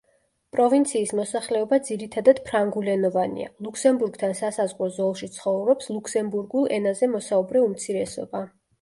[0.55, 8.47] პროვინციის მოსახლეობა ძირითადად ფრანგულენოვანია, ლუქსემბურგთან სასაზღვრო ზოლში ცხოვრობს ლუქსემბურგულ ენაზე მოსაუბრე უმცირესობა.